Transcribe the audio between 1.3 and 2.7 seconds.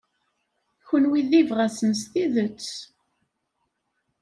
ibɣasen s tidet.